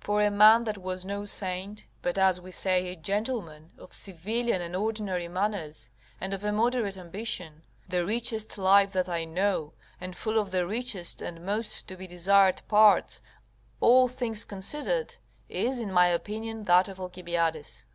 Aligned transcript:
For 0.00 0.20
a 0.20 0.30
man 0.30 0.64
that 0.64 0.76
was 0.76 1.06
no 1.06 1.24
saint, 1.24 1.86
but, 2.02 2.18
as 2.18 2.38
we 2.42 2.50
say, 2.50 2.88
a 2.88 2.94
gentleman, 2.94 3.70
of 3.78 3.94
civilian 3.94 4.60
and 4.60 4.76
ordinary 4.76 5.28
manners, 5.28 5.90
and 6.20 6.34
of 6.34 6.44
a 6.44 6.52
moderate 6.52 6.98
ambition, 6.98 7.62
the 7.88 8.04
richest 8.04 8.58
life 8.58 8.92
that 8.92 9.08
I 9.08 9.24
know, 9.24 9.72
and 9.98 10.14
full 10.14 10.38
of 10.38 10.50
the 10.50 10.66
richest 10.66 11.22
and 11.22 11.42
most 11.46 11.88
to 11.88 11.96
be 11.96 12.06
desired 12.06 12.60
parts, 12.68 13.22
all 13.80 14.08
things 14.08 14.44
considered, 14.44 15.14
is, 15.48 15.80
in 15.80 15.90
my 15.90 16.08
opinion, 16.08 16.64
that 16.64 16.86
of 16.88 17.00
Alcibiades. 17.00 17.86